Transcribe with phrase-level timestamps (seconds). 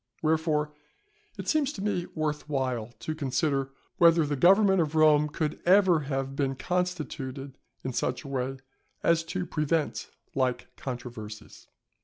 [0.23, 0.73] Wherefore,
[1.37, 3.69] it seems to me worth while to consider
[3.99, 8.57] whether the government of Rome could ever have been constituted in such a way
[9.03, 11.67] as to prevent like controversies.